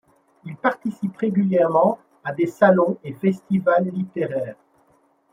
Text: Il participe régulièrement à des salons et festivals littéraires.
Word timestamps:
Il 0.45 0.55
participe 0.55 1.15
régulièrement 1.17 1.99
à 2.23 2.33
des 2.33 2.47
salons 2.47 2.97
et 3.03 3.13
festivals 3.13 3.87
littéraires. 3.89 4.55